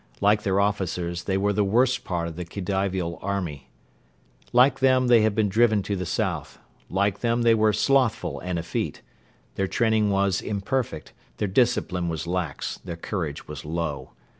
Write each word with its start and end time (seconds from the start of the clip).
Like 0.19 0.41
their 0.41 0.59
officers, 0.59 1.25
they 1.25 1.37
were 1.37 1.53
the 1.53 1.63
worst 1.63 2.03
part 2.03 2.27
of 2.27 2.35
the 2.35 2.43
Khedivial 2.43 3.19
army. 3.21 3.69
Like 4.51 4.79
them, 4.79 5.09
they 5.09 5.21
had 5.21 5.35
been 5.35 5.47
driven 5.47 5.83
to 5.83 5.95
the 5.95 6.07
south. 6.07 6.57
Like 6.89 7.19
them, 7.19 7.43
they 7.43 7.53
were 7.53 7.71
slothful 7.71 8.39
and 8.39 8.57
effete. 8.57 9.03
Their 9.53 9.67
training 9.67 10.09
was 10.09 10.41
imperfect; 10.41 11.13
their 11.37 11.47
discipline 11.47 12.09
was 12.09 12.25
lax; 12.25 12.79
their 12.83 12.97
courage 12.97 13.47
was 13.47 13.63
low. 13.63 14.13